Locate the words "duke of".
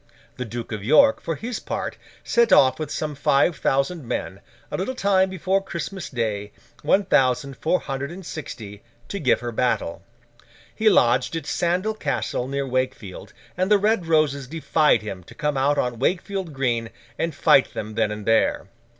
0.45-0.83